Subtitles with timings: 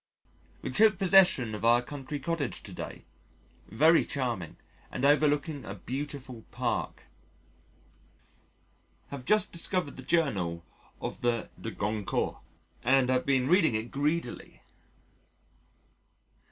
[0.63, 3.05] We took possession of our country cottage to day:
[3.69, 4.57] very charming
[4.89, 7.03] and overlooking a beautiful Park.
[9.09, 10.65] Have just discovered the Journal
[10.99, 12.39] of the De Goncourts
[12.81, 14.63] and been reading it greedily.